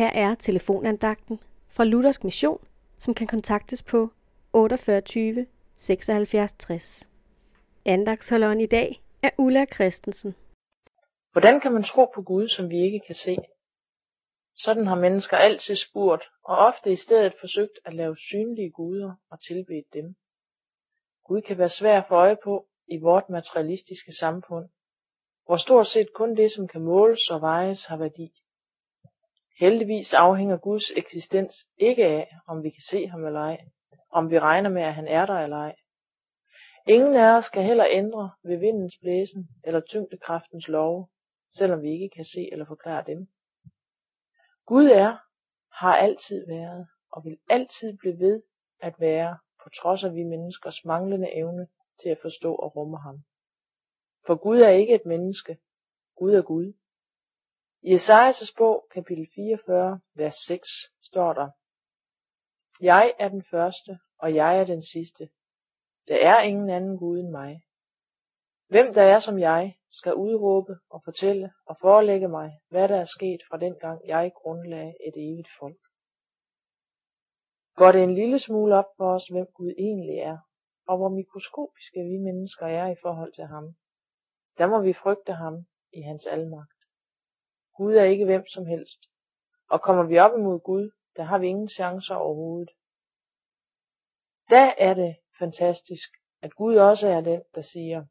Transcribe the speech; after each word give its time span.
Her 0.00 0.10
er 0.14 0.34
telefonandagten 0.34 1.40
fra 1.68 1.84
Luthersk 1.84 2.24
Mission, 2.24 2.64
som 2.98 3.14
kan 3.14 3.26
kontaktes 3.26 3.82
på 3.82 4.08
48 4.52 5.46
76 5.74 6.52
60. 6.52 7.10
Andagsholderen 7.84 8.60
i 8.60 8.66
dag 8.66 9.02
er 9.22 9.30
Ulla 9.38 9.64
Christensen. 9.74 10.34
Hvordan 11.32 11.60
kan 11.60 11.72
man 11.72 11.84
tro 11.84 12.04
på 12.14 12.22
Gud, 12.22 12.48
som 12.48 12.70
vi 12.70 12.76
ikke 12.84 13.00
kan 13.06 13.14
se? 13.14 13.36
Sådan 14.56 14.86
har 14.86 14.94
mennesker 14.94 15.36
altid 15.36 15.76
spurgt, 15.76 16.24
og 16.44 16.56
ofte 16.56 16.92
i 16.92 16.96
stedet 16.96 17.34
forsøgt 17.40 17.78
at 17.84 17.94
lave 17.94 18.16
synlige 18.16 18.70
guder 18.70 19.14
og 19.30 19.42
tilbede 19.42 19.84
dem. 19.92 20.14
Gud 21.24 21.42
kan 21.42 21.58
være 21.58 21.68
svær 21.68 22.00
at 22.00 22.08
få 22.08 22.14
øje 22.14 22.36
på 22.44 22.66
i 22.88 22.96
vort 22.96 23.30
materialistiske 23.30 24.12
samfund, 24.12 24.68
hvor 25.46 25.56
stort 25.56 25.86
set 25.86 26.12
kun 26.14 26.36
det, 26.36 26.52
som 26.52 26.68
kan 26.68 26.80
måles 26.80 27.30
og 27.30 27.40
vejes, 27.40 27.84
har 27.84 27.96
værdi. 27.96 28.32
Heldigvis 29.60 30.12
afhænger 30.12 30.56
Guds 30.56 30.90
eksistens 30.96 31.68
ikke 31.76 32.06
af, 32.06 32.36
om 32.46 32.62
vi 32.62 32.70
kan 32.70 32.82
se 32.82 33.06
ham 33.06 33.26
eller 33.26 33.40
ej, 33.40 33.64
om 34.10 34.30
vi 34.30 34.38
regner 34.38 34.70
med, 34.70 34.82
at 34.82 34.94
han 34.94 35.08
er 35.08 35.26
der 35.26 35.34
eller 35.34 35.56
ej. 35.56 35.76
Ingen 36.86 37.14
af 37.14 37.36
os 37.36 37.48
kan 37.48 37.62
heller 37.64 37.86
ændre 37.90 38.30
ved 38.42 38.56
vindens 38.56 38.98
blæsen 39.00 39.48
eller 39.64 39.80
tyngdekraftens 39.80 40.68
love, 40.68 41.08
selvom 41.50 41.82
vi 41.82 41.90
ikke 41.92 42.08
kan 42.16 42.24
se 42.24 42.48
eller 42.52 42.66
forklare 42.66 43.04
dem. 43.06 43.28
Gud 44.66 44.86
er, 44.86 45.16
har 45.72 45.96
altid 45.96 46.46
været 46.46 46.86
og 47.12 47.24
vil 47.24 47.38
altid 47.50 47.98
blive 47.98 48.18
ved 48.18 48.42
at 48.80 48.94
være, 49.00 49.38
på 49.62 49.70
trods 49.70 50.04
af 50.04 50.14
vi 50.14 50.22
menneskers 50.22 50.84
manglende 50.84 51.36
evne 51.36 51.68
til 52.02 52.08
at 52.08 52.18
forstå 52.22 52.54
og 52.54 52.76
rumme 52.76 52.98
ham. 52.98 53.24
For 54.26 54.34
Gud 54.34 54.60
er 54.60 54.70
ikke 54.70 54.94
et 54.94 55.06
menneske, 55.06 55.58
Gud 56.16 56.34
er 56.34 56.42
Gud. 56.42 56.72
I 57.82 57.94
Esajas 57.94 58.52
bog, 58.58 58.86
kapitel 58.90 59.26
44, 59.34 60.00
vers 60.14 60.36
6, 60.46 60.68
står 61.02 61.32
der, 61.32 61.50
Jeg 62.80 63.14
er 63.18 63.28
den 63.28 63.44
første, 63.50 63.98
og 64.18 64.34
jeg 64.34 64.60
er 64.60 64.64
den 64.64 64.82
sidste. 64.82 65.28
Der 66.08 66.16
er 66.28 66.42
ingen 66.42 66.70
anden 66.70 66.98
Gud 66.98 67.18
end 67.18 67.30
mig. 67.30 67.62
Hvem 68.68 68.94
der 68.94 69.02
er 69.02 69.18
som 69.18 69.38
jeg, 69.38 69.76
skal 69.90 70.14
udråbe 70.14 70.72
og 70.90 71.02
fortælle 71.04 71.52
og 71.66 71.76
forelægge 71.80 72.28
mig, 72.28 72.60
hvad 72.68 72.88
der 72.88 72.96
er 72.96 73.04
sket 73.04 73.40
fra 73.48 73.58
den 73.58 73.74
gang 73.78 74.08
jeg 74.08 74.32
grundlagde 74.34 74.94
et 75.06 75.14
evigt 75.16 75.48
folk. 75.58 75.80
Går 77.76 77.92
det 77.92 78.02
en 78.02 78.14
lille 78.14 78.38
smule 78.38 78.74
op 78.74 78.90
for 78.96 79.14
os, 79.14 79.28
hvem 79.28 79.46
Gud 79.54 79.74
egentlig 79.78 80.18
er, 80.18 80.38
og 80.86 80.96
hvor 80.96 81.08
mikroskopiske 81.08 82.00
vi 82.00 82.16
mennesker 82.18 82.66
er 82.66 82.86
i 82.92 82.96
forhold 83.02 83.32
til 83.32 83.44
ham, 83.44 83.74
der 84.58 84.66
må 84.66 84.82
vi 84.82 84.92
frygte 84.92 85.32
ham 85.32 85.54
i 85.92 86.00
hans 86.02 86.26
almagt. 86.26 86.79
Gud 87.80 87.94
er 87.94 88.04
ikke 88.04 88.24
hvem 88.24 88.46
som 88.46 88.66
helst, 88.66 89.00
og 89.70 89.82
kommer 89.82 90.02
vi 90.02 90.18
op 90.18 90.38
imod 90.38 90.60
Gud, 90.60 90.90
der 91.16 91.22
har 91.22 91.38
vi 91.38 91.46
ingen 91.46 91.68
chancer 91.68 92.14
overhovedet. 92.14 92.70
Da 94.50 94.74
er 94.78 94.94
det 94.94 95.16
fantastisk, 95.38 96.10
at 96.42 96.54
Gud 96.54 96.76
også 96.76 97.08
er 97.08 97.20
den, 97.20 97.42
der 97.54 97.62
siger, 97.62 98.04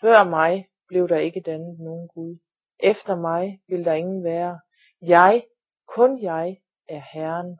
før 0.00 0.24
mig 0.24 0.68
blev 0.88 1.08
der 1.08 1.18
ikke 1.18 1.40
dannet 1.40 1.78
nogen 1.78 2.08
Gud. 2.08 2.38
Efter 2.78 3.16
mig 3.16 3.62
vil 3.68 3.84
der 3.84 3.92
ingen 3.92 4.24
være. 4.24 4.60
Jeg, 5.00 5.46
kun 5.86 6.22
jeg, 6.22 6.62
er 6.88 7.02
Herren. 7.12 7.58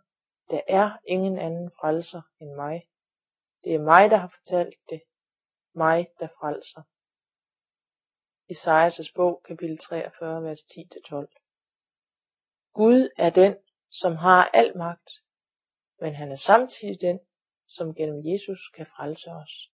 Der 0.51 0.61
er 0.69 0.99
ingen 1.05 1.39
anden 1.39 1.71
frelser 1.81 2.23
end 2.41 2.55
mig. 2.55 2.89
Det 3.65 3.75
er 3.75 3.83
mig, 3.83 4.11
der 4.11 4.17
har 4.17 4.33
fortalt 4.39 4.79
det. 4.91 5.03
Mig, 5.75 6.09
der 6.21 6.29
frelser. 6.41 6.83
Esajas 8.53 9.11
bog, 9.15 9.43
kapitel 9.45 9.79
43, 9.79 10.43
vers 10.43 10.61
10-12. 10.61 11.27
Gud 12.73 13.09
er 13.17 13.31
den, 13.31 13.57
som 13.91 14.17
har 14.17 14.51
al 14.53 14.77
magt, 14.77 15.11
men 16.01 16.15
han 16.15 16.33
er 16.33 16.37
samtidig 16.37 17.01
den, 17.01 17.21
som 17.67 17.95
gennem 17.95 18.27
Jesus 18.27 18.71
kan 18.75 18.87
frelse 18.87 19.31
os. 19.31 19.71